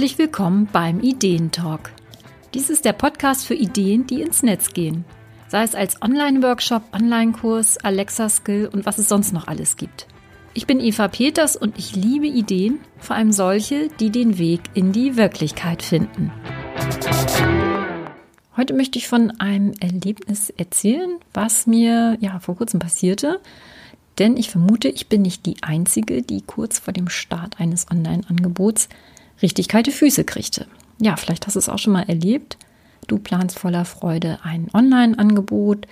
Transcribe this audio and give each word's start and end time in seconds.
Herzlich 0.00 0.18
willkommen 0.18 0.66
beim 0.72 1.00
Ideentalk. 1.00 1.92
Dies 2.54 2.70
ist 2.70 2.86
der 2.86 2.94
Podcast 2.94 3.44
für 3.44 3.52
Ideen, 3.52 4.06
die 4.06 4.22
ins 4.22 4.42
Netz 4.42 4.72
gehen. 4.72 5.04
Sei 5.48 5.62
es 5.62 5.74
als 5.74 6.00
Online-Workshop, 6.00 6.84
Online-Kurs, 6.94 7.76
Alexa-Skill 7.76 8.70
und 8.72 8.86
was 8.86 8.96
es 8.96 9.10
sonst 9.10 9.34
noch 9.34 9.46
alles 9.46 9.76
gibt. 9.76 10.06
Ich 10.54 10.66
bin 10.66 10.80
Eva 10.80 11.08
Peters 11.08 11.54
und 11.54 11.78
ich 11.78 11.96
liebe 11.96 12.28
Ideen, 12.28 12.80
vor 12.96 13.14
allem 13.14 13.30
solche, 13.30 13.88
die 14.00 14.08
den 14.08 14.38
Weg 14.38 14.62
in 14.72 14.92
die 14.92 15.18
Wirklichkeit 15.18 15.82
finden. 15.82 16.32
Heute 18.56 18.72
möchte 18.72 18.98
ich 18.98 19.06
von 19.06 19.38
einem 19.38 19.74
Erlebnis 19.80 20.48
erzählen, 20.48 21.18
was 21.34 21.66
mir 21.66 22.16
ja 22.20 22.40
vor 22.40 22.56
kurzem 22.56 22.80
passierte. 22.80 23.38
Denn 24.18 24.38
ich 24.38 24.48
vermute, 24.48 24.88
ich 24.88 25.08
bin 25.08 25.20
nicht 25.20 25.44
die 25.44 25.62
Einzige, 25.62 26.22
die 26.22 26.40
kurz 26.40 26.78
vor 26.78 26.94
dem 26.94 27.10
Start 27.10 27.60
eines 27.60 27.90
Online-Angebots 27.90 28.88
richtig 29.42 29.68
kalte 29.68 29.92
Füße 29.92 30.24
kriegte. 30.24 30.66
Ja, 31.00 31.16
vielleicht 31.16 31.46
hast 31.46 31.54
du 31.54 31.58
es 31.58 31.68
auch 31.68 31.78
schon 31.78 31.92
mal 31.92 32.08
erlebt. 32.08 32.58
Du 33.06 33.18
planst 33.18 33.58
voller 33.58 33.84
Freude 33.84 34.38
ein 34.42 34.68
Online-Angebot 34.72 35.86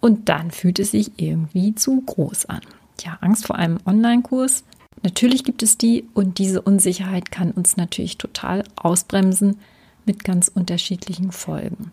und 0.00 0.28
dann 0.28 0.50
fühlt 0.50 0.78
es 0.78 0.90
sich 0.90 1.12
irgendwie 1.16 1.74
zu 1.74 2.00
groß 2.00 2.46
an. 2.46 2.60
Ja, 3.00 3.18
Angst 3.20 3.46
vor 3.46 3.56
einem 3.56 3.78
Online-Kurs. 3.86 4.64
Natürlich 5.02 5.42
gibt 5.42 5.62
es 5.62 5.78
die 5.78 6.04
und 6.14 6.38
diese 6.38 6.62
Unsicherheit 6.62 7.30
kann 7.30 7.50
uns 7.50 7.76
natürlich 7.76 8.18
total 8.18 8.64
ausbremsen 8.76 9.58
mit 10.04 10.24
ganz 10.24 10.48
unterschiedlichen 10.48 11.32
Folgen. 11.32 11.90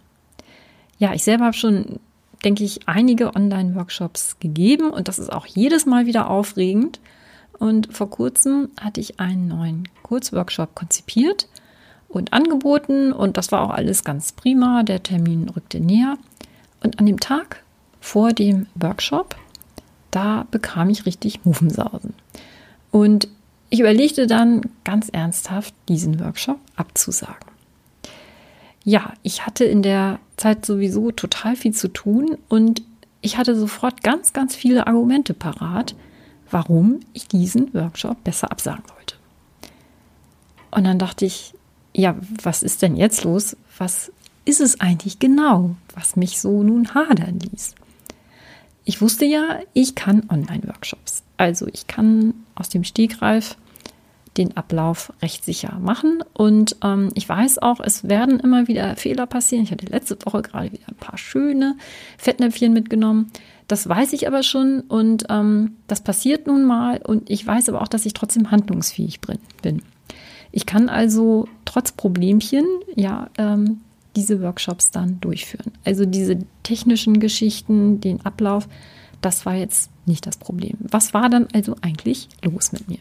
Ja, 0.97 1.13
ich 1.13 1.23
selber 1.23 1.45
habe 1.45 1.55
schon, 1.55 1.99
denke 2.43 2.63
ich, 2.63 2.87
einige 2.87 3.35
Online-Workshops 3.35 4.37
gegeben 4.39 4.91
und 4.91 5.07
das 5.07 5.17
ist 5.17 5.31
auch 5.31 5.45
jedes 5.45 5.85
Mal 5.85 6.05
wieder 6.05 6.29
aufregend. 6.29 6.99
Und 7.59 7.93
vor 7.95 8.09
kurzem 8.09 8.69
hatte 8.79 9.01
ich 9.01 9.19
einen 9.19 9.47
neuen 9.47 9.87
Kurzworkshop 10.03 10.75
konzipiert 10.75 11.47
und 12.07 12.33
angeboten 12.33 13.11
und 13.13 13.37
das 13.37 13.51
war 13.51 13.61
auch 13.61 13.69
alles 13.69 14.03
ganz 14.03 14.31
prima. 14.31 14.83
Der 14.83 15.03
Termin 15.03 15.49
rückte 15.49 15.79
näher. 15.79 16.17
Und 16.81 16.99
an 16.99 17.05
dem 17.05 17.19
Tag 17.19 17.63
vor 17.99 18.31
dem 18.31 18.67
Workshop, 18.75 19.35
da 20.09 20.47
bekam 20.49 20.89
ich 20.89 21.05
richtig 21.05 21.45
Muffensausen. 21.45 22.13
Und 22.91 23.27
ich 23.69 23.81
überlegte 23.81 24.25
dann 24.25 24.61
ganz 24.83 25.09
ernsthaft, 25.09 25.73
diesen 25.87 26.19
Workshop 26.19 26.57
abzusagen. 26.75 27.49
Ja, 28.83 29.13
ich 29.21 29.45
hatte 29.45 29.65
in 29.65 29.83
der 29.83 30.19
Zeit 30.37 30.65
sowieso 30.65 31.11
total 31.11 31.55
viel 31.55 31.73
zu 31.73 31.89
tun 31.89 32.37
und 32.47 32.81
ich 33.21 33.37
hatte 33.37 33.55
sofort 33.55 34.01
ganz, 34.01 34.33
ganz 34.33 34.55
viele 34.55 34.87
Argumente 34.87 35.33
parat, 35.33 35.95
warum 36.51 36.99
ich 37.13 37.27
diesen 37.27 37.73
Workshop 37.73 38.23
besser 38.23 38.51
absagen 38.51 38.83
sollte. 38.87 39.15
Und 40.71 40.83
dann 40.83 40.99
dachte 40.99 41.25
ich, 41.25 41.53
ja, 41.93 42.15
was 42.43 42.63
ist 42.63 42.81
denn 42.81 42.95
jetzt 42.95 43.23
los? 43.23 43.57
Was 43.77 44.11
ist 44.45 44.61
es 44.61 44.79
eigentlich 44.79 45.19
genau, 45.19 45.75
was 45.93 46.15
mich 46.15 46.39
so 46.39 46.63
nun 46.63 46.93
hadern 46.93 47.39
ließ? 47.39 47.75
Ich 48.85 49.01
wusste 49.01 49.25
ja, 49.25 49.59
ich 49.73 49.95
kann 49.95 50.27
Online-Workshops. 50.29 51.23
Also 51.37 51.67
ich 51.67 51.87
kann 51.87 52.33
aus 52.55 52.69
dem 52.69 52.83
Stegreif 52.83 53.55
den 54.37 54.55
Ablauf 54.57 55.13
recht 55.21 55.43
sicher 55.43 55.77
machen. 55.79 56.23
Und 56.33 56.77
ähm, 56.83 57.09
ich 57.13 57.27
weiß 57.27 57.59
auch, 57.59 57.79
es 57.79 58.07
werden 58.07 58.39
immer 58.39 58.67
wieder 58.67 58.95
Fehler 58.95 59.25
passieren. 59.25 59.65
Ich 59.65 59.71
hatte 59.71 59.85
letzte 59.85 60.17
Woche 60.25 60.41
gerade 60.41 60.71
wieder 60.71 60.87
ein 60.87 60.95
paar 60.95 61.17
schöne 61.17 61.75
Fettnäpfchen 62.17 62.73
mitgenommen. 62.73 63.31
Das 63.69 63.87
weiß 63.87 64.13
ich 64.13 64.27
aber 64.27 64.41
schon 64.41 64.81
und 64.81 65.25
ähm, 65.29 65.75
das 65.85 66.01
passiert 66.01 66.47
nun 66.47 66.65
mal. 66.65 66.99
Und 67.05 67.29
ich 67.29 67.45
weiß 67.45 67.69
aber 67.69 67.83
auch, 67.83 67.87
dass 67.87 68.07
ich 68.07 68.13
trotzdem 68.13 68.49
handlungsfähig 68.49 69.21
bin. 69.21 69.83
Ich 70.51 70.65
kann 70.65 70.89
also 70.89 71.47
trotz 71.65 71.91
Problemchen 71.91 72.65
ja 72.95 73.29
ähm, 73.37 73.81
diese 74.15 74.41
Workshops 74.41 74.89
dann 74.89 75.21
durchführen. 75.21 75.71
Also 75.85 76.05
diese 76.05 76.39
technischen 76.63 77.19
Geschichten, 77.19 78.01
den 78.01 78.25
Ablauf, 78.25 78.67
das 79.21 79.45
war 79.45 79.53
jetzt 79.53 79.91
nicht 80.07 80.25
das 80.25 80.37
Problem. 80.37 80.75
Was 80.79 81.13
war 81.13 81.29
dann 81.29 81.47
also 81.53 81.75
eigentlich 81.81 82.27
los 82.41 82.71
mit 82.71 82.89
mir? 82.89 82.97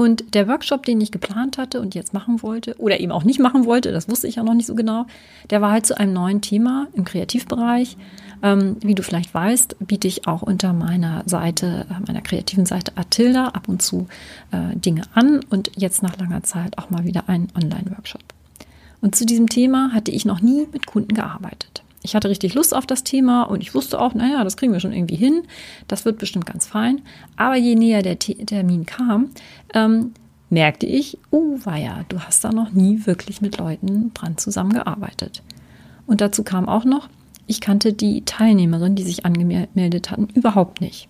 Und 0.00 0.32
der 0.32 0.48
Workshop, 0.48 0.86
den 0.86 0.98
ich 1.02 1.12
geplant 1.12 1.58
hatte 1.58 1.78
und 1.78 1.94
jetzt 1.94 2.14
machen 2.14 2.42
wollte 2.42 2.74
oder 2.78 3.00
eben 3.00 3.12
auch 3.12 3.24
nicht 3.24 3.38
machen 3.38 3.66
wollte, 3.66 3.92
das 3.92 4.08
wusste 4.08 4.28
ich 4.28 4.36
ja 4.36 4.42
noch 4.42 4.54
nicht 4.54 4.64
so 4.64 4.74
genau, 4.74 5.04
der 5.50 5.60
war 5.60 5.72
halt 5.72 5.84
zu 5.84 5.94
einem 5.98 6.14
neuen 6.14 6.40
Thema 6.40 6.88
im 6.94 7.04
Kreativbereich. 7.04 7.98
Ähm, 8.42 8.76
wie 8.80 8.94
du 8.94 9.02
vielleicht 9.02 9.34
weißt, 9.34 9.76
biete 9.80 10.08
ich 10.08 10.26
auch 10.26 10.40
unter 10.40 10.72
meiner 10.72 11.22
Seite, 11.26 11.84
äh, 11.90 12.00
meiner 12.06 12.22
kreativen 12.22 12.64
Seite 12.64 12.92
Atilda 12.96 13.48
ab 13.48 13.68
und 13.68 13.82
zu 13.82 14.08
äh, 14.52 14.74
Dinge 14.74 15.02
an 15.12 15.40
und 15.50 15.70
jetzt 15.76 16.02
nach 16.02 16.16
langer 16.16 16.44
Zeit 16.44 16.78
auch 16.78 16.88
mal 16.88 17.04
wieder 17.04 17.28
einen 17.28 17.48
Online-Workshop. 17.54 18.22
Und 19.02 19.14
zu 19.14 19.26
diesem 19.26 19.50
Thema 19.50 19.92
hatte 19.92 20.12
ich 20.12 20.24
noch 20.24 20.40
nie 20.40 20.66
mit 20.72 20.86
Kunden 20.86 21.12
gearbeitet. 21.12 21.82
Ich 22.02 22.14
hatte 22.14 22.30
richtig 22.30 22.54
Lust 22.54 22.74
auf 22.74 22.86
das 22.86 23.04
Thema 23.04 23.42
und 23.42 23.62
ich 23.62 23.74
wusste 23.74 24.00
auch, 24.00 24.14
naja, 24.14 24.42
das 24.42 24.56
kriegen 24.56 24.72
wir 24.72 24.80
schon 24.80 24.92
irgendwie 24.92 25.16
hin. 25.16 25.42
Das 25.86 26.04
wird 26.04 26.18
bestimmt 26.18 26.46
ganz 26.46 26.66
fein. 26.66 27.02
Aber 27.36 27.56
je 27.56 27.74
näher 27.74 28.02
der 28.02 28.18
Termin 28.18 28.86
kam, 28.86 29.30
ähm, 29.74 30.12
merkte 30.48 30.86
ich, 30.86 31.18
oh 31.30 31.58
weia, 31.64 32.04
du 32.08 32.20
hast 32.20 32.42
da 32.44 32.52
noch 32.52 32.72
nie 32.72 33.06
wirklich 33.06 33.40
mit 33.40 33.58
Leuten 33.58 34.12
dran 34.14 34.38
zusammengearbeitet. 34.38 35.42
Und 36.06 36.20
dazu 36.20 36.42
kam 36.42 36.68
auch 36.68 36.84
noch, 36.84 37.08
ich 37.46 37.60
kannte 37.60 37.92
die 37.92 38.24
Teilnehmerin, 38.24 38.94
die 38.94 39.02
sich 39.02 39.26
angemeldet 39.26 40.10
hatten, 40.10 40.28
überhaupt 40.34 40.80
nicht. 40.80 41.08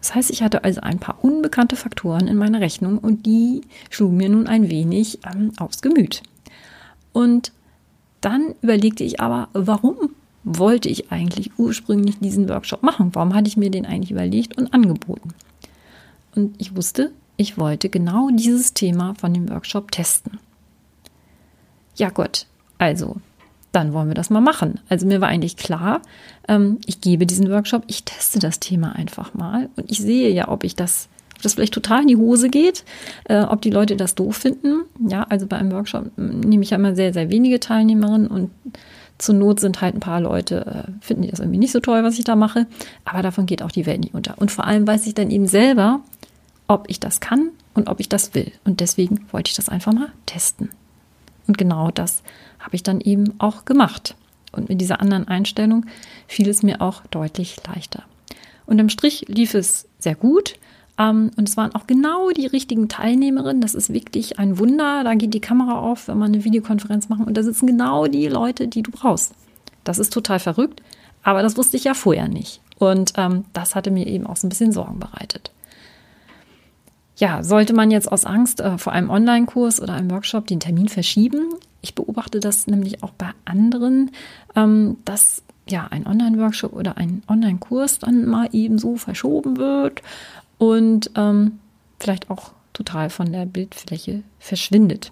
Das 0.00 0.14
heißt, 0.14 0.30
ich 0.30 0.42
hatte 0.42 0.64
also 0.64 0.80
ein 0.80 0.98
paar 0.98 1.22
unbekannte 1.22 1.76
Faktoren 1.76 2.26
in 2.26 2.36
meiner 2.36 2.60
Rechnung 2.60 2.98
und 2.98 3.24
die 3.24 3.62
schlugen 3.88 4.16
mir 4.16 4.28
nun 4.28 4.46
ein 4.46 4.68
wenig 4.68 5.20
ähm, 5.32 5.52
aufs 5.58 5.80
Gemüt. 5.80 6.22
Und 7.12 7.52
dann 8.22 8.54
überlegte 8.62 9.04
ich 9.04 9.20
aber, 9.20 9.48
warum 9.52 9.96
wollte 10.44 10.88
ich 10.88 11.12
eigentlich 11.12 11.52
ursprünglich 11.58 12.18
diesen 12.18 12.48
Workshop 12.48 12.82
machen? 12.82 13.10
Warum 13.14 13.34
hatte 13.34 13.48
ich 13.48 13.56
mir 13.56 13.70
den 13.70 13.86
eigentlich 13.86 14.10
überlegt 14.10 14.56
und 14.56 14.72
angeboten? 14.72 15.34
Und 16.34 16.54
ich 16.58 16.74
wusste, 16.74 17.12
ich 17.36 17.58
wollte 17.58 17.88
genau 17.88 18.28
dieses 18.32 18.72
Thema 18.72 19.14
von 19.14 19.34
dem 19.34 19.48
Workshop 19.50 19.90
testen. 19.90 20.38
Ja 21.96 22.10
Gott, 22.10 22.46
also, 22.78 23.16
dann 23.72 23.92
wollen 23.92 24.08
wir 24.08 24.14
das 24.14 24.30
mal 24.30 24.40
machen. 24.40 24.80
Also 24.88 25.06
mir 25.06 25.20
war 25.20 25.28
eigentlich 25.28 25.56
klar, 25.56 26.02
ähm, 26.48 26.78
ich 26.86 27.00
gebe 27.00 27.26
diesen 27.26 27.50
Workshop, 27.50 27.84
ich 27.86 28.04
teste 28.04 28.38
das 28.38 28.60
Thema 28.60 28.94
einfach 28.94 29.34
mal 29.34 29.68
und 29.76 29.90
ich 29.90 29.98
sehe 29.98 30.30
ja, 30.30 30.48
ob 30.48 30.64
ich 30.64 30.76
das 30.76 31.08
das 31.44 31.54
vielleicht 31.54 31.74
total 31.74 32.02
in 32.02 32.08
die 32.08 32.16
Hose 32.16 32.48
geht, 32.48 32.84
äh, 33.24 33.42
ob 33.42 33.62
die 33.62 33.70
Leute 33.70 33.96
das 33.96 34.14
doof 34.14 34.36
finden. 34.36 34.82
Ja, 35.08 35.24
also 35.28 35.46
bei 35.46 35.56
einem 35.56 35.72
Workshop 35.72 36.10
hm, 36.16 36.40
nehme 36.40 36.62
ich 36.62 36.70
ja 36.70 36.76
immer 36.76 36.94
sehr, 36.94 37.12
sehr 37.12 37.30
wenige 37.30 37.60
Teilnehmerinnen 37.60 38.26
und 38.26 38.50
zur 39.18 39.34
Not 39.36 39.60
sind 39.60 39.80
halt 39.80 39.94
ein 39.94 40.00
paar 40.00 40.20
Leute, 40.20 40.66
äh, 40.66 41.04
finden 41.04 41.22
die 41.22 41.30
das 41.30 41.40
irgendwie 41.40 41.58
nicht 41.58 41.72
so 41.72 41.80
toll, 41.80 42.02
was 42.02 42.18
ich 42.18 42.24
da 42.24 42.34
mache. 42.34 42.66
Aber 43.04 43.22
davon 43.22 43.46
geht 43.46 43.62
auch 43.62 43.70
die 43.70 43.86
Welt 43.86 44.00
nicht 44.00 44.14
unter. 44.14 44.34
Und 44.38 44.50
vor 44.50 44.66
allem 44.66 44.86
weiß 44.86 45.06
ich 45.06 45.14
dann 45.14 45.30
eben 45.30 45.46
selber, 45.46 46.00
ob 46.66 46.88
ich 46.88 46.98
das 46.98 47.20
kann 47.20 47.50
und 47.74 47.88
ob 47.88 48.00
ich 48.00 48.08
das 48.08 48.34
will. 48.34 48.50
Und 48.64 48.80
deswegen 48.80 49.26
wollte 49.30 49.50
ich 49.50 49.56
das 49.56 49.68
einfach 49.68 49.92
mal 49.92 50.08
testen. 50.26 50.70
Und 51.46 51.58
genau 51.58 51.90
das 51.90 52.22
habe 52.58 52.74
ich 52.76 52.82
dann 52.82 53.00
eben 53.00 53.34
auch 53.38 53.64
gemacht. 53.64 54.16
Und 54.52 54.68
mit 54.68 54.80
dieser 54.80 55.00
anderen 55.00 55.28
Einstellung 55.28 55.86
fiel 56.26 56.48
es 56.48 56.62
mir 56.62 56.80
auch 56.80 57.02
deutlich 57.10 57.56
leichter. 57.66 58.02
Und 58.66 58.78
im 58.78 58.88
Strich 58.88 59.24
lief 59.28 59.54
es 59.54 59.88
sehr 59.98 60.14
gut. 60.14 60.54
Ähm, 60.98 61.30
und 61.36 61.48
es 61.48 61.56
waren 61.56 61.74
auch 61.74 61.86
genau 61.86 62.30
die 62.30 62.46
richtigen 62.46 62.88
Teilnehmerinnen. 62.88 63.60
Das 63.60 63.74
ist 63.74 63.92
wirklich 63.92 64.38
ein 64.38 64.58
Wunder. 64.58 65.04
Da 65.04 65.14
geht 65.14 65.34
die 65.34 65.40
Kamera 65.40 65.78
auf, 65.78 66.08
wenn 66.08 66.18
man 66.18 66.32
eine 66.32 66.44
Videokonferenz 66.44 67.08
machen. 67.08 67.24
Und 67.24 67.36
da 67.36 67.42
sitzen 67.42 67.66
genau 67.66 68.06
die 68.06 68.28
Leute, 68.28 68.68
die 68.68 68.82
du 68.82 68.90
brauchst. 68.90 69.34
Das 69.84 69.98
ist 69.98 70.12
total 70.12 70.38
verrückt. 70.38 70.82
Aber 71.22 71.42
das 71.42 71.56
wusste 71.56 71.76
ich 71.76 71.84
ja 71.84 71.94
vorher 71.94 72.28
nicht. 72.28 72.60
Und 72.78 73.12
ähm, 73.16 73.44
das 73.52 73.74
hatte 73.74 73.90
mir 73.90 74.06
eben 74.06 74.26
auch 74.26 74.36
so 74.36 74.46
ein 74.46 74.50
bisschen 74.50 74.72
Sorgen 74.72 74.98
bereitet. 74.98 75.52
Ja, 77.16 77.42
sollte 77.44 77.74
man 77.74 77.90
jetzt 77.90 78.10
aus 78.10 78.24
Angst 78.24 78.60
äh, 78.60 78.78
vor 78.78 78.92
einem 78.92 79.10
Online-Kurs 79.10 79.80
oder 79.80 79.94
einem 79.94 80.10
Workshop 80.10 80.46
den 80.46 80.60
Termin 80.60 80.88
verschieben? 80.88 81.54
Ich 81.80 81.94
beobachte 81.94 82.40
das 82.40 82.66
nämlich 82.66 83.02
auch 83.02 83.12
bei 83.12 83.30
anderen, 83.44 84.10
ähm, 84.56 84.96
dass 85.04 85.42
ja 85.68 85.86
ein 85.90 86.06
Online-Workshop 86.06 86.72
oder 86.72 86.96
ein 86.96 87.22
Online-Kurs 87.28 88.00
dann 88.00 88.26
mal 88.26 88.48
eben 88.52 88.78
so 88.78 88.96
verschoben 88.96 89.56
wird 89.58 90.02
und 90.62 91.10
ähm, 91.16 91.58
vielleicht 91.98 92.30
auch 92.30 92.52
total 92.72 93.10
von 93.10 93.32
der 93.32 93.46
Bildfläche 93.46 94.22
verschwindet. 94.38 95.10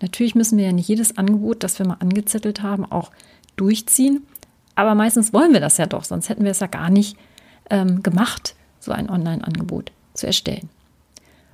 Natürlich 0.00 0.34
müssen 0.34 0.58
wir 0.58 0.64
ja 0.64 0.72
nicht 0.72 0.88
jedes 0.88 1.16
Angebot, 1.16 1.62
das 1.62 1.78
wir 1.78 1.86
mal 1.86 1.98
angezettelt 2.00 2.60
haben, 2.60 2.84
auch 2.84 3.12
durchziehen. 3.54 4.26
Aber 4.74 4.96
meistens 4.96 5.32
wollen 5.32 5.52
wir 5.52 5.60
das 5.60 5.76
ja 5.76 5.86
doch, 5.86 6.02
sonst 6.02 6.28
hätten 6.28 6.42
wir 6.42 6.50
es 6.50 6.58
ja 6.58 6.66
gar 6.66 6.90
nicht 6.90 7.16
ähm, 7.70 8.02
gemacht, 8.02 8.56
so 8.80 8.90
ein 8.90 9.08
Online-Angebot 9.08 9.92
zu 10.14 10.26
erstellen. 10.26 10.68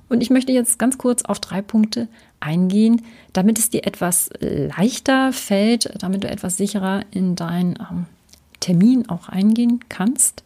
Und 0.09 0.21
ich 0.21 0.31
möchte 0.31 0.51
jetzt 0.51 0.79
ganz 0.79 0.97
kurz 0.97 1.21
auf 1.25 1.39
drei 1.39 1.61
Punkte 1.61 2.07
eingehen, 2.39 3.03
damit 3.33 3.59
es 3.59 3.69
dir 3.69 3.85
etwas 3.85 4.31
leichter 4.39 5.31
fällt, 5.31 5.93
damit 6.01 6.23
du 6.23 6.27
etwas 6.27 6.57
sicherer 6.57 7.01
in 7.11 7.35
deinen 7.35 7.77
ähm, 7.79 8.07
Termin 8.61 9.07
auch 9.09 9.29
eingehen 9.29 9.81
kannst. 9.89 10.43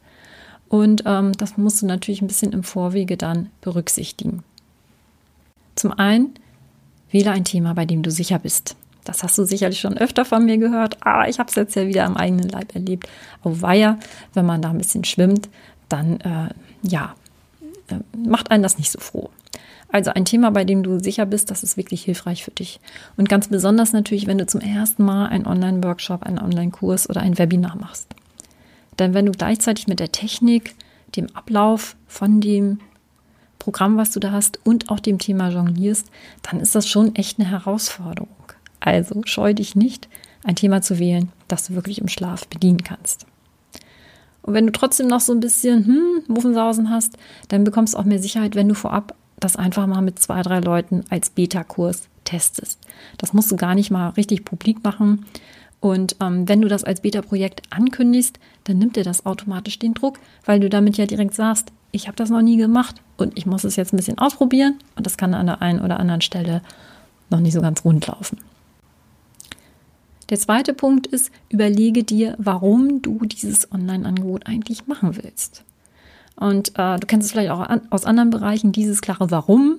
Und 0.69 1.04
ähm, 1.06 1.33
das 1.33 1.57
musst 1.57 1.81
du 1.81 1.88
natürlich 1.88 2.21
ein 2.21 2.27
bisschen 2.27 2.54
im 2.54 2.63
Vorwege 2.63 3.18
dann 3.18 3.50
berücksichtigen. 3.62 4.44
Zum 5.75 5.92
einen 5.92 6.36
Wähle 7.12 7.31
ein 7.31 7.44
Thema, 7.44 7.74
bei 7.74 7.86
dem 7.86 8.04
du 8.04 8.12
sicher 8.12 8.39
bist. 8.39 8.75
Das 9.04 9.24
hast 9.24 9.38
du 9.38 9.44
sicherlich 9.44 9.80
schon 9.80 9.98
öfter 9.98 10.25
von 10.25 10.45
mir 10.45 10.57
gehört, 10.57 10.98
aber 11.04 11.27
ich 11.27 11.39
habe 11.39 11.50
es 11.50 11.56
jetzt 11.56 11.75
ja 11.75 11.88
wieder 11.88 12.06
am 12.06 12.16
eigenen 12.16 12.48
Leib 12.48 12.75
erlebt. 12.75 13.10
Auf 13.42 13.63
Weiher, 13.63 13.98
wenn 14.36 14.45
man 14.45 14.62
da 14.62 14.69
ein 14.69 14.77
bisschen 14.77 15.04
schwimmt, 15.04 15.50
dann 15.88 16.19
äh, 16.19 16.50
ja, 16.83 17.16
äh, 17.88 17.95
macht 18.16 18.51
einen 18.51 18.62
das 18.62 18.77
nicht 18.77 18.92
so 18.92 19.00
froh. 19.00 19.31
Also 19.92 20.12
ein 20.12 20.25
Thema, 20.25 20.51
bei 20.51 20.66
dem 20.66 20.83
du 20.83 21.00
sicher 21.00 21.25
bist, 21.25 21.50
das 21.50 21.63
ist 21.63 21.75
wirklich 21.75 22.04
hilfreich 22.04 22.44
für 22.44 22.51
dich. 22.51 22.80
Und 23.18 23.27
ganz 23.27 23.48
besonders 23.48 23.92
natürlich, 23.92 24.27
wenn 24.27 24.38
du 24.38 24.45
zum 24.45 24.62
ersten 24.62 25.04
Mal 25.04 25.25
einen 25.27 25.48
Online-Workshop, 25.48 26.21
einen 26.21 26.38
Online-Kurs 26.38 27.10
oder 27.10 27.21
ein 27.21 27.39
Webinar 27.39 27.75
machst. 27.75 28.13
Denn 29.00 29.13
wenn 29.13 29.25
du 29.25 29.31
gleichzeitig 29.31 29.88
mit 29.88 30.00
der 30.00 30.12
Technik, 30.12 30.75
dem 31.16 31.34
Ablauf 31.36 31.96
von 32.07 32.42
dem 32.42 32.80
Programm, 33.57 33.98
was 33.98 34.12
du 34.12 34.19
da 34.19 34.31
hast 34.31 34.60
und 34.66 34.90
auch 34.90 35.00
dem 35.00 35.19
Thema 35.19 35.50
jonglierst, 35.50 36.07
dann 36.44 36.60
ist 36.60 36.75
das 36.75 36.88
schon 36.88 37.16
echt 37.16 37.40
eine 37.40 37.50
Herausforderung. 37.50 38.30
Also 38.80 39.22
scheu 39.25 39.54
dich 39.54 39.75
nicht, 39.75 40.07
ein 40.44 40.56
Thema 40.56 40.81
zu 40.81 41.00
wählen, 41.00 41.31
das 41.48 41.68
du 41.68 41.75
wirklich 41.75 42.00
im 42.00 42.07
Schlaf 42.07 42.48
bedienen 42.48 42.84
kannst. 42.84 43.25
Und 44.42 44.54
wenn 44.54 44.66
du 44.66 44.72
trotzdem 44.72 45.07
noch 45.07 45.19
so 45.19 45.34
ein 45.34 45.42
bisschen 45.42 45.86
hm, 45.86 46.24
Muffensausen 46.28 46.90
hast, 46.90 47.18
dann 47.50 47.63
bekommst 47.63 47.94
du 47.94 47.98
auch 47.98 48.06
mehr 48.06 48.19
Sicherheit, 48.19 48.56
wenn 48.56 48.69
du 48.69 48.75
vorab 48.75 49.16
das 49.40 49.56
einfach 49.56 49.86
mal 49.88 50.02
mit 50.02 50.19
zwei, 50.19 50.42
drei 50.42 50.60
Leuten 50.60 51.04
als 51.10 51.30
Beta-Kurs 51.30 52.10
testest. 52.24 52.80
Das 53.18 53.34
musst 53.34 53.52
du 53.52 53.56
gar 53.56 53.75
nicht 53.75 53.92
mal 53.92 54.10
richtig 54.10 54.45
publik 54.45 54.84
machen. 54.84 55.25
Und 55.81 56.18
ähm, 56.22 56.48
wenn 56.48 56.62
du 56.62 56.68
das 56.68 56.84
als 56.84 57.02
Beta-Projekt 57.02 57.62
ankündigst, 57.70 58.40
dann 58.66 58.78
nimmt 58.78 58.96
dir 58.96 59.04
das 59.04 59.26
automatisch 59.26 59.80
den 59.80 59.94
Druck, 59.94 60.20
weil 60.46 60.60
du 60.60 60.70
damit 60.70 60.98
ja 60.98 61.06
direkt 61.06 61.34
sagst, 61.34 61.72
ich 61.92 62.08
habe 62.08 62.18
das 62.18 62.30
noch 62.30 62.42
nie 62.42 62.58
gemacht 62.58 62.96
und 63.18 63.38
ich 63.38 63.46
muss 63.46 63.64
es 63.64 63.76
jetzt 63.76 63.94
ein 63.94 63.98
bisschen 63.98 64.18
ausprobieren 64.18 64.78
und 64.96 65.06
das 65.06 65.18
kann 65.18 65.34
an 65.34 65.48
der 65.48 65.62
einen 65.62 65.80
oder 65.80 66.00
anderen 66.00 66.22
Stelle 66.22 66.62
noch 67.30 67.40
nicht 67.40 67.54
so 67.54 67.62
ganz 67.62 67.84
rund 67.86 68.06
laufen. 68.08 68.40
Der 70.30 70.38
zweite 70.38 70.74
Punkt 70.74 71.08
ist, 71.08 71.31
überlege 71.50 72.04
dir, 72.04 72.36
warum 72.38 73.02
du 73.02 73.20
dieses 73.26 73.72
Online-Angebot 73.72 74.46
eigentlich 74.46 74.86
machen 74.86 75.18
willst. 75.18 75.64
Und 76.36 76.78
äh, 76.78 77.00
du 77.00 77.08
kennst 77.08 77.26
es 77.26 77.31
vielleicht 77.31 77.50
auch 77.50 77.62
an, 77.62 77.81
aus 77.90 78.06
anderen 78.06 78.30
Bereichen, 78.30 78.72
dieses 78.72 79.02
klare 79.02 79.31
Warum, 79.31 79.78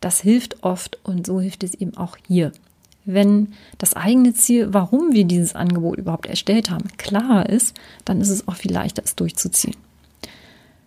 das 0.00 0.20
hilft 0.20 0.62
oft 0.62 0.98
und 1.04 1.26
so 1.26 1.40
hilft 1.40 1.64
es 1.64 1.74
eben 1.74 1.96
auch 1.96 2.16
hier. 2.26 2.52
Wenn 3.06 3.52
das 3.78 3.94
eigene 3.94 4.34
Ziel, 4.34 4.74
warum 4.74 5.12
wir 5.12 5.24
dieses 5.24 5.54
Angebot 5.54 5.98
überhaupt 5.98 6.26
erstellt 6.26 6.70
haben, 6.70 6.88
klar 6.98 7.48
ist, 7.48 7.76
dann 8.04 8.20
ist 8.20 8.30
es 8.30 8.46
auch 8.48 8.56
viel 8.56 8.72
leichter, 8.72 9.02
es 9.04 9.16
durchzuziehen. 9.16 9.76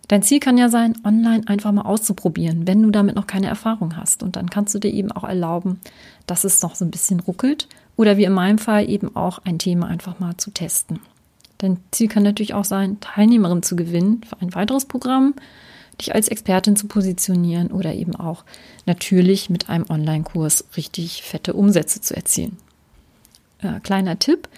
Dein 0.06 0.22
Ziel 0.22 0.40
kann 0.40 0.58
ja 0.58 0.68
sein, 0.68 0.98
online 1.04 1.42
einfach 1.46 1.70
mal 1.70 1.82
auszuprobieren, 1.82 2.66
wenn 2.66 2.82
du 2.82 2.90
damit 2.90 3.14
noch 3.14 3.28
keine 3.28 3.46
Erfahrung 3.46 3.96
hast. 3.96 4.22
Und 4.22 4.34
dann 4.36 4.50
kannst 4.50 4.74
du 4.74 4.80
dir 4.80 4.92
eben 4.92 5.12
auch 5.12 5.22
erlauben, 5.22 5.80
dass 6.26 6.44
es 6.44 6.60
noch 6.62 6.74
so 6.74 6.84
ein 6.84 6.90
bisschen 6.90 7.20
ruckelt 7.20 7.68
oder 7.96 8.16
wie 8.16 8.24
in 8.24 8.32
meinem 8.32 8.58
Fall 8.58 8.88
eben 8.90 9.14
auch 9.14 9.38
ein 9.44 9.58
Thema 9.58 9.86
einfach 9.86 10.18
mal 10.18 10.36
zu 10.36 10.50
testen. 10.50 10.98
Dein 11.58 11.78
Ziel 11.90 12.08
kann 12.08 12.22
natürlich 12.22 12.54
auch 12.54 12.64
sein, 12.64 12.98
Teilnehmerin 13.00 13.62
zu 13.62 13.76
gewinnen 13.76 14.22
für 14.28 14.40
ein 14.40 14.54
weiteres 14.54 14.84
Programm, 14.84 15.34
dich 16.00 16.14
als 16.14 16.28
Expertin 16.28 16.76
zu 16.76 16.86
positionieren 16.86 17.68
oder 17.68 17.94
eben 17.94 18.16
auch 18.16 18.44
natürlich 18.86 19.50
mit 19.50 19.68
einem 19.68 19.84
Online-Kurs 19.88 20.64
richtig 20.76 21.22
fette 21.22 21.54
Umsätze 21.54 22.00
zu 22.00 22.16
erzielen. 22.16 22.56
Äh, 23.60 23.80
kleiner 23.80 24.18
Tipp, 24.18 24.48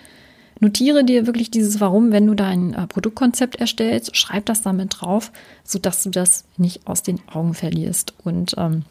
notiere 0.61 1.05
dir 1.05 1.27
wirklich 1.27 1.51
dieses 1.51 1.81
Warum, 1.81 2.13
wenn 2.13 2.27
du 2.27 2.35
dein 2.35 2.75
äh, 2.75 2.87
Produktkonzept 2.87 3.57
erstellst, 3.57 4.17
schreib 4.17 4.47
das 4.47 4.63
damit 4.63 5.01
drauf, 5.01 5.33
sodass 5.65 6.03
du 6.03 6.11
das 6.11 6.45
nicht 6.57 6.87
aus 6.87 7.03
den 7.03 7.21
Augen 7.29 7.55
verlierst 7.55 8.15
und 8.25 8.55
ähm, 8.57 8.85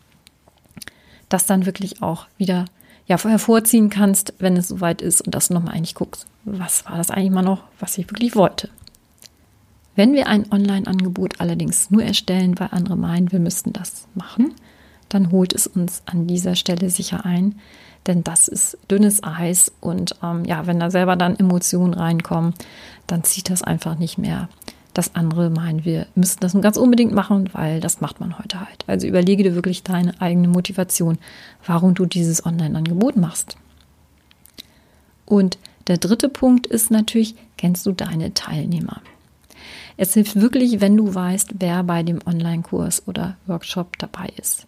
das 1.29 1.45
dann 1.45 1.65
wirklich 1.65 2.01
auch 2.01 2.27
wieder 2.37 2.65
ja, 3.07 3.17
hervorziehen 3.21 3.89
kannst, 3.89 4.33
wenn 4.39 4.57
es 4.57 4.67
soweit 4.67 5.01
ist 5.01 5.21
und 5.21 5.33
dass 5.33 5.47
du 5.47 5.53
nochmal 5.53 5.75
eigentlich 5.75 5.95
guckst, 5.95 6.27
was 6.45 6.85
war 6.85 6.97
das 6.97 7.09
eigentlich 7.09 7.31
mal 7.31 7.41
noch, 7.41 7.63
was 7.79 7.97
ich 7.97 8.09
wirklich 8.09 8.35
wollte. 8.35 8.69
Wenn 9.95 10.13
wir 10.13 10.27
ein 10.27 10.51
Online-Angebot 10.51 11.39
allerdings 11.39 11.91
nur 11.91 12.03
erstellen, 12.03 12.59
weil 12.59 12.69
andere 12.71 12.95
meinen, 12.95 13.31
wir 13.31 13.39
müssten 13.39 13.73
das 13.73 14.07
machen, 14.15 14.53
dann 15.09 15.31
holt 15.31 15.53
es 15.53 15.67
uns 15.67 16.03
an 16.05 16.27
dieser 16.27 16.55
Stelle 16.55 16.89
sicher 16.89 17.25
ein, 17.25 17.55
denn 18.07 18.23
das 18.23 18.47
ist 18.47 18.77
dünnes 18.89 19.23
Eis 19.23 19.71
und 19.81 20.15
ähm, 20.23 20.45
ja, 20.45 20.65
wenn 20.65 20.79
da 20.79 20.89
selber 20.89 21.15
dann 21.15 21.37
Emotionen 21.37 21.93
reinkommen, 21.93 22.53
dann 23.07 23.23
zieht 23.23 23.49
das 23.49 23.61
einfach 23.61 23.97
nicht 23.97 24.17
mehr 24.17 24.47
das 24.93 25.15
andere 25.15 25.49
meinen, 25.49 25.85
wir 25.85 26.07
müssten 26.15 26.41
das 26.41 26.53
nun 26.53 26.61
ganz 26.61 26.77
unbedingt 26.77 27.13
machen, 27.13 27.49
weil 27.53 27.79
das 27.79 28.01
macht 28.01 28.19
man 28.19 28.37
heute 28.37 28.59
halt. 28.59 28.83
Also 28.87 29.07
überlege 29.07 29.43
dir 29.43 29.55
wirklich 29.55 29.83
deine 29.83 30.19
eigene 30.19 30.47
Motivation, 30.47 31.17
warum 31.65 31.93
du 31.93 32.05
dieses 32.05 32.45
Online-Angebot 32.45 33.15
machst. 33.15 33.55
Und 35.25 35.57
der 35.87 35.97
dritte 35.97 36.27
Punkt 36.27 36.67
ist 36.67 36.91
natürlich, 36.91 37.35
kennst 37.57 37.85
du 37.85 37.93
deine 37.93 38.33
Teilnehmer? 38.33 39.01
Es 40.01 40.15
hilft 40.15 40.41
wirklich, 40.41 40.81
wenn 40.81 40.97
du 40.97 41.13
weißt, 41.13 41.59
wer 41.59 41.83
bei 41.83 42.01
dem 42.01 42.21
Online-Kurs 42.25 43.07
oder 43.07 43.37
Workshop 43.45 43.99
dabei 43.99 44.33
ist. 44.35 44.65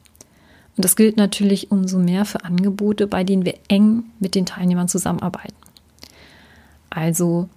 Und 0.78 0.86
das 0.86 0.96
gilt 0.96 1.18
natürlich 1.18 1.72
umso 1.72 1.98
mehr 1.98 2.26
für 2.26 2.46
Angebote, 2.46 3.08
bei 3.08 3.24
denen 3.24 3.44
wir 3.44 3.56
eng 3.68 4.04
mit 4.20 4.36
den 4.36 4.46
Teilnehmern 4.46 4.88
zusammenarbeiten. 4.88 5.56
Also 6.92 7.50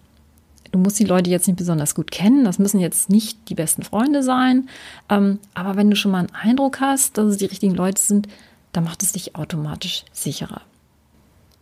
Du 0.73 0.78
musst 0.78 0.99
die 0.99 1.05
Leute 1.05 1.31
jetzt 1.31 1.46
nicht 1.46 1.58
besonders 1.58 1.94
gut 1.94 2.11
kennen. 2.11 2.44
Das 2.44 2.58
müssen 2.58 2.81
jetzt 2.81 3.11
nicht 3.11 3.50
die 3.50 3.55
besten 3.55 3.82
Freunde 3.82 4.23
sein. 4.23 4.69
Ähm, 5.11 5.38
aber 5.52 5.76
wenn 5.76 5.90
du 5.90 5.96
schon 5.96 6.12
mal 6.12 6.20
einen 6.20 6.34
Eindruck 6.34 6.81
hast, 6.81 7.19
dass 7.19 7.26
es 7.26 7.37
die 7.37 7.46
richtigen 7.46 7.75
Leute 7.75 8.00
sind, 8.00 8.26
dann 8.73 8.84
macht 8.84 9.02
es 9.02 9.12
dich 9.12 9.37
automatisch 9.37 10.05
sicherer. 10.12 10.62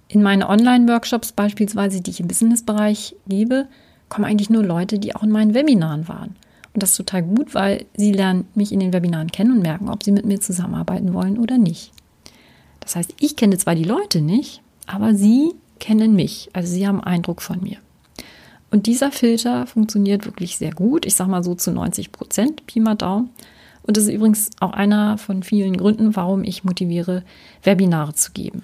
In 0.08 0.22
meine 0.22 0.48
Online-Workshops 0.48 1.32
beispielsweise, 1.32 2.00
die 2.00 2.10
ich 2.10 2.20
im 2.20 2.28
Business-Bereich 2.28 3.16
gebe, 3.26 3.66
kommen 4.14 4.26
eigentlich 4.26 4.50
nur 4.50 4.62
Leute, 4.62 5.00
die 5.00 5.16
auch 5.16 5.24
in 5.24 5.32
meinen 5.32 5.54
Webinaren 5.54 6.06
waren. 6.06 6.36
Und 6.72 6.82
das 6.82 6.90
ist 6.90 6.96
total 6.98 7.24
gut, 7.24 7.52
weil 7.52 7.84
sie 7.96 8.12
lernen 8.12 8.46
mich 8.54 8.70
in 8.70 8.78
den 8.78 8.92
Webinaren 8.92 9.32
kennen 9.32 9.50
und 9.50 9.62
merken, 9.62 9.88
ob 9.88 10.04
sie 10.04 10.12
mit 10.12 10.24
mir 10.24 10.40
zusammenarbeiten 10.40 11.12
wollen 11.14 11.36
oder 11.36 11.58
nicht. 11.58 11.90
Das 12.78 12.94
heißt, 12.94 13.12
ich 13.18 13.34
kenne 13.34 13.58
zwar 13.58 13.74
die 13.74 13.82
Leute 13.82 14.20
nicht, 14.20 14.62
aber 14.86 15.16
sie 15.16 15.52
kennen 15.80 16.14
mich. 16.14 16.48
Also 16.52 16.72
sie 16.72 16.86
haben 16.86 17.02
Eindruck 17.02 17.42
von 17.42 17.60
mir. 17.60 17.78
Und 18.70 18.86
dieser 18.86 19.10
Filter 19.10 19.66
funktioniert 19.66 20.26
wirklich 20.26 20.58
sehr 20.58 20.72
gut. 20.72 21.06
Ich 21.06 21.16
sage 21.16 21.30
mal 21.30 21.42
so 21.42 21.56
zu 21.56 21.72
90 21.72 22.12
Prozent, 22.12 22.66
Pi 22.66 22.78
mal 22.78 22.94
Daumen. 22.94 23.30
Und 23.82 23.96
das 23.96 24.04
ist 24.04 24.12
übrigens 24.12 24.50
auch 24.60 24.72
einer 24.72 25.18
von 25.18 25.42
vielen 25.42 25.76
Gründen, 25.76 26.14
warum 26.14 26.44
ich 26.44 26.62
motiviere, 26.62 27.24
Webinare 27.64 28.14
zu 28.14 28.30
geben. 28.30 28.62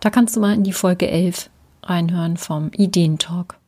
Da 0.00 0.10
kannst 0.10 0.36
du 0.36 0.40
mal 0.40 0.52
in 0.52 0.62
die 0.62 0.74
Folge 0.74 1.08
11 1.08 1.48
reinhören 1.82 2.36
vom 2.36 2.70
Ideentalk. 2.76 3.58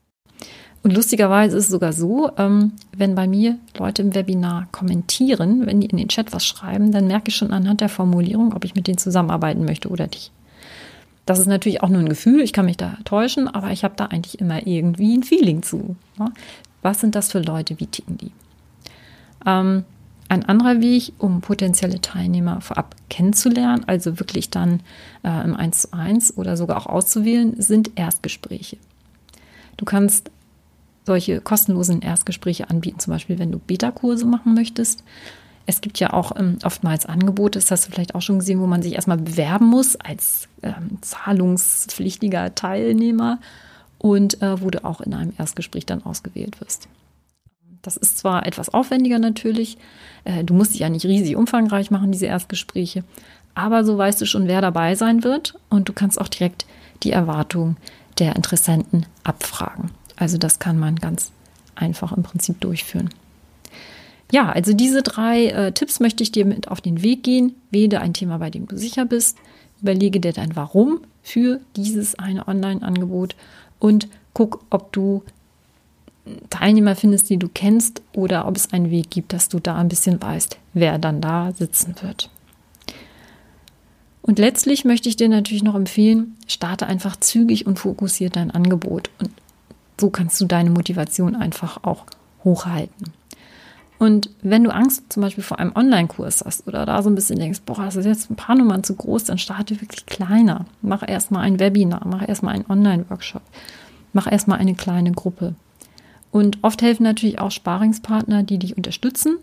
Und 0.86 0.94
lustigerweise 0.94 1.56
ist 1.56 1.64
es 1.64 1.70
sogar 1.70 1.92
so, 1.92 2.30
ähm, 2.38 2.70
wenn 2.96 3.16
bei 3.16 3.26
mir 3.26 3.58
Leute 3.76 4.02
im 4.02 4.14
Webinar 4.14 4.68
kommentieren, 4.70 5.66
wenn 5.66 5.80
die 5.80 5.88
in 5.88 5.96
den 5.96 6.06
Chat 6.06 6.32
was 6.32 6.46
schreiben, 6.46 6.92
dann 6.92 7.08
merke 7.08 7.30
ich 7.30 7.34
schon 7.34 7.50
anhand 7.50 7.80
der 7.80 7.88
Formulierung, 7.88 8.52
ob 8.54 8.64
ich 8.64 8.76
mit 8.76 8.86
denen 8.86 8.96
zusammenarbeiten 8.96 9.64
möchte 9.64 9.88
oder 9.88 10.06
nicht. 10.06 10.30
Das 11.24 11.40
ist 11.40 11.48
natürlich 11.48 11.82
auch 11.82 11.88
nur 11.88 11.98
ein 11.98 12.08
Gefühl, 12.08 12.40
ich 12.40 12.52
kann 12.52 12.66
mich 12.66 12.76
da 12.76 12.98
täuschen, 13.04 13.48
aber 13.48 13.72
ich 13.72 13.82
habe 13.82 13.94
da 13.96 14.04
eigentlich 14.04 14.38
immer 14.38 14.64
irgendwie 14.64 15.16
ein 15.16 15.24
Feeling 15.24 15.64
zu. 15.64 15.96
Ne? 16.20 16.30
Was 16.82 17.00
sind 17.00 17.16
das 17.16 17.32
für 17.32 17.40
Leute, 17.40 17.80
wie 17.80 17.88
ticken 17.88 18.16
die? 18.18 18.30
Ähm, 19.44 19.82
ein 20.28 20.44
anderer 20.44 20.80
Weg, 20.80 21.14
um 21.18 21.40
potenzielle 21.40 22.00
Teilnehmer 22.00 22.60
vorab 22.60 22.94
kennenzulernen, 23.10 23.82
also 23.88 24.20
wirklich 24.20 24.50
dann 24.50 24.78
äh, 25.24 25.42
im 25.42 25.56
1 25.56 25.82
zu 25.82 25.92
1 25.92 26.36
oder 26.36 26.56
sogar 26.56 26.76
auch 26.76 26.86
auszuwählen, 26.86 27.60
sind 27.60 27.90
Erstgespräche. 27.96 28.76
Du 29.76 29.84
kannst 29.84 30.30
solche 31.06 31.40
kostenlosen 31.40 32.02
Erstgespräche 32.02 32.68
anbieten, 32.68 32.98
zum 32.98 33.12
Beispiel 33.12 33.38
wenn 33.38 33.52
du 33.52 33.58
Beta-Kurse 33.58 34.26
machen 34.26 34.54
möchtest. 34.54 35.04
Es 35.64 35.80
gibt 35.80 35.98
ja 35.98 36.12
auch 36.12 36.32
ähm, 36.36 36.58
oftmals 36.64 37.06
Angebote, 37.06 37.58
das 37.58 37.70
hast 37.70 37.86
du 37.86 37.92
vielleicht 37.92 38.14
auch 38.14 38.22
schon 38.22 38.40
gesehen, 38.40 38.60
wo 38.60 38.66
man 38.66 38.82
sich 38.82 38.94
erstmal 38.94 39.18
bewerben 39.18 39.66
muss 39.66 39.96
als 39.96 40.48
ähm, 40.62 40.98
zahlungspflichtiger 41.00 42.54
Teilnehmer 42.54 43.38
und 43.98 44.42
äh, 44.42 44.60
wo 44.60 44.70
du 44.70 44.84
auch 44.84 45.00
in 45.00 45.14
einem 45.14 45.32
Erstgespräch 45.38 45.86
dann 45.86 46.04
ausgewählt 46.04 46.60
wirst. 46.60 46.88
Das 47.82 47.96
ist 47.96 48.18
zwar 48.18 48.46
etwas 48.46 48.68
aufwendiger 48.74 49.18
natürlich, 49.18 49.78
äh, 50.24 50.44
du 50.44 50.54
musst 50.54 50.74
dich 50.74 50.80
ja 50.80 50.88
nicht 50.88 51.06
riesig 51.06 51.36
umfangreich 51.36 51.90
machen, 51.90 52.12
diese 52.12 52.26
Erstgespräche, 52.26 53.04
aber 53.54 53.84
so 53.84 53.96
weißt 53.96 54.20
du 54.20 54.26
schon, 54.26 54.48
wer 54.48 54.60
dabei 54.60 54.96
sein 54.96 55.24
wird 55.24 55.58
und 55.70 55.88
du 55.88 55.92
kannst 55.92 56.20
auch 56.20 56.28
direkt 56.28 56.66
die 57.02 57.12
Erwartungen 57.12 57.76
der 58.18 58.36
Interessenten 58.36 59.06
abfragen. 59.24 59.90
Also 60.16 60.38
das 60.38 60.58
kann 60.58 60.78
man 60.78 60.96
ganz 60.96 61.30
einfach 61.74 62.12
im 62.12 62.22
Prinzip 62.22 62.60
durchführen. 62.60 63.10
Ja, 64.32 64.50
also 64.50 64.72
diese 64.72 65.02
drei 65.02 65.46
äh, 65.46 65.72
Tipps 65.72 66.00
möchte 66.00 66.22
ich 66.22 66.32
dir 66.32 66.44
mit 66.44 66.68
auf 66.68 66.80
den 66.80 67.02
Weg 67.02 67.22
gehen. 67.22 67.54
Wähle 67.70 68.00
ein 68.00 68.14
Thema, 68.14 68.38
bei 68.38 68.50
dem 68.50 68.66
du 68.66 68.76
sicher 68.76 69.04
bist. 69.04 69.36
Überlege 69.80 70.20
dir 70.20 70.32
dein 70.32 70.56
Warum 70.56 71.00
für 71.22 71.60
dieses 71.76 72.18
eine 72.18 72.48
Online-Angebot 72.48 73.36
und 73.78 74.08
guck, 74.32 74.64
ob 74.70 74.92
du 74.92 75.22
Teilnehmer 76.50 76.96
findest, 76.96 77.30
die 77.30 77.36
du 77.36 77.48
kennst 77.48 78.02
oder 78.12 78.48
ob 78.48 78.56
es 78.56 78.72
einen 78.72 78.90
Weg 78.90 79.10
gibt, 79.10 79.32
dass 79.32 79.48
du 79.48 79.60
da 79.60 79.76
ein 79.76 79.88
bisschen 79.88 80.20
weißt, 80.20 80.58
wer 80.72 80.98
dann 80.98 81.20
da 81.20 81.52
sitzen 81.52 81.94
wird. 82.00 82.30
Und 84.22 84.40
letztlich 84.40 84.84
möchte 84.84 85.08
ich 85.08 85.16
dir 85.16 85.28
natürlich 85.28 85.62
noch 85.62 85.76
empfehlen, 85.76 86.36
starte 86.48 86.86
einfach 86.86 87.14
zügig 87.16 87.66
und 87.66 87.78
fokussiert 87.78 88.34
dein 88.34 88.50
Angebot. 88.50 89.10
Und 89.20 89.30
so 90.00 90.10
kannst 90.10 90.40
du 90.40 90.46
deine 90.46 90.70
Motivation 90.70 91.36
einfach 91.36 91.84
auch 91.84 92.06
hochhalten. 92.44 93.12
Und 93.98 94.30
wenn 94.42 94.64
du 94.64 94.74
Angst 94.74 95.04
zum 95.08 95.22
Beispiel 95.22 95.42
vor 95.42 95.58
einem 95.58 95.72
Online-Kurs 95.74 96.42
hast 96.44 96.66
oder 96.66 96.84
da 96.84 97.02
so 97.02 97.08
ein 97.08 97.14
bisschen 97.14 97.38
denkst, 97.38 97.62
boah, 97.64 97.84
das 97.84 97.96
ist 97.96 98.04
jetzt 98.04 98.30
ein 98.30 98.36
paar 98.36 98.54
Nummern 98.54 98.84
zu 98.84 98.94
groß, 98.94 99.24
dann 99.24 99.38
starte 99.38 99.80
wirklich 99.80 100.04
kleiner. 100.04 100.66
Mach 100.82 101.06
erstmal 101.06 101.44
ein 101.44 101.58
Webinar, 101.58 102.06
mach 102.06 102.28
erstmal 102.28 102.54
einen 102.54 102.66
Online-Workshop, 102.68 103.42
mach 104.12 104.30
erstmal 104.30 104.58
eine 104.58 104.74
kleine 104.74 105.12
Gruppe. 105.12 105.54
Und 106.30 106.58
oft 106.62 106.82
helfen 106.82 107.04
natürlich 107.04 107.38
auch 107.38 107.50
Sparingspartner, 107.50 108.42
die 108.42 108.58
dich 108.58 108.76
unterstützen. 108.76 109.38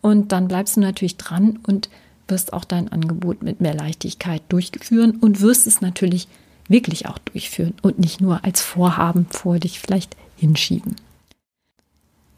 Und 0.00 0.32
dann 0.32 0.48
bleibst 0.48 0.76
du 0.76 0.80
natürlich 0.80 1.18
dran 1.18 1.58
und 1.66 1.90
wirst 2.26 2.54
auch 2.54 2.64
dein 2.64 2.90
Angebot 2.90 3.42
mit 3.42 3.60
mehr 3.60 3.74
Leichtigkeit 3.74 4.40
durchführen 4.48 5.18
und 5.20 5.42
wirst 5.42 5.66
es 5.66 5.82
natürlich 5.82 6.28
wirklich 6.70 7.06
auch 7.06 7.18
durchführen 7.18 7.74
und 7.82 7.98
nicht 7.98 8.20
nur 8.20 8.44
als 8.44 8.60
Vorhaben 8.62 9.26
vor 9.28 9.58
dich 9.58 9.80
vielleicht 9.80 10.16
hinschieben. 10.36 10.94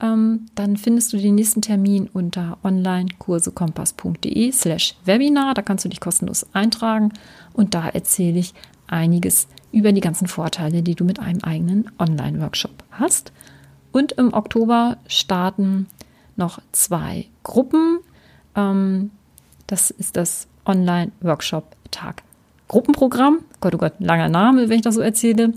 ähm, 0.01 0.47
dann 0.55 0.75
findest 0.75 1.13
du 1.13 1.17
den 1.17 1.35
nächsten 1.35 1.61
Termin 1.61 2.09
unter 2.11 2.57
onlinekursekompass.de 2.63 4.51
slash 4.51 4.95
Webinar. 5.05 5.53
Da 5.53 5.61
kannst 5.61 5.85
du 5.85 5.89
dich 5.89 6.01
kostenlos 6.01 6.45
eintragen 6.53 7.13
und 7.53 7.73
da 7.73 7.87
erzähle 7.87 8.39
ich 8.39 8.53
einiges 8.87 9.47
über 9.71 9.91
die 9.93 10.01
ganzen 10.01 10.27
Vorteile, 10.27 10.83
die 10.83 10.95
du 10.95 11.05
mit 11.05 11.19
einem 11.19 11.41
eigenen 11.43 11.89
Online-Workshop 11.99 12.83
hast. 12.91 13.31
Und 13.91 14.13
im 14.13 14.33
Oktober 14.33 14.97
starten 15.07 15.87
noch 16.35 16.59
zwei 16.73 17.27
Gruppen. 17.43 17.99
Ähm, 18.55 19.11
das 19.67 19.89
ist 19.89 20.17
das 20.17 20.47
Online-Workshop-Tag 20.65 22.23
Gruppenprogramm. 22.67 23.39
Gott, 23.61 23.75
oh 23.75 23.77
Gott, 23.77 23.93
langer 23.99 24.27
Name, 24.27 24.67
wenn 24.67 24.75
ich 24.75 24.81
das 24.81 24.95
so 24.95 25.01
erzähle 25.01 25.53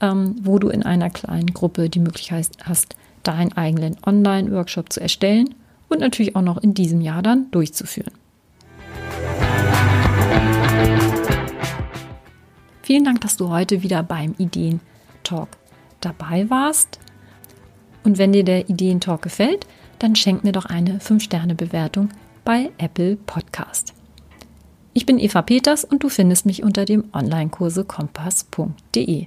ähm, 0.00 0.36
wo 0.42 0.58
du 0.58 0.68
in 0.68 0.82
einer 0.82 1.10
kleinen 1.10 1.52
Gruppe 1.52 1.88
die 1.88 2.00
Möglichkeit 2.00 2.48
hast, 2.62 2.96
deinen 3.22 3.52
eigenen 3.54 3.96
Online-Workshop 4.04 4.92
zu 4.92 5.00
erstellen 5.00 5.54
und 5.88 6.00
natürlich 6.00 6.36
auch 6.36 6.42
noch 6.42 6.58
in 6.58 6.74
diesem 6.74 7.00
Jahr 7.00 7.22
dann 7.22 7.50
durchzuführen. 7.50 8.12
Vielen 12.82 13.04
Dank, 13.04 13.20
dass 13.20 13.36
du 13.36 13.48
heute 13.48 13.82
wieder 13.82 14.02
beim 14.02 14.34
Ideen-Talk 14.38 15.48
dabei 16.00 16.48
warst. 16.50 17.00
Und 18.04 18.18
wenn 18.18 18.32
dir 18.32 18.44
der 18.44 18.70
Ideen-Talk 18.70 19.22
gefällt, 19.22 19.66
dann 19.98 20.14
schenk 20.14 20.44
mir 20.44 20.52
doch 20.52 20.66
eine 20.66 20.98
5-Sterne-Bewertung 20.98 22.10
bei 22.44 22.70
Apple 22.78 23.16
Podcast. 23.16 23.92
Ich 24.92 25.04
bin 25.04 25.18
Eva 25.18 25.42
Peters 25.42 25.84
und 25.84 26.04
du 26.04 26.08
findest 26.08 26.46
mich 26.46 26.62
unter 26.62 26.84
dem 26.84 27.04
Onlinekurse 27.12 27.84
kompass.de. 27.84 29.26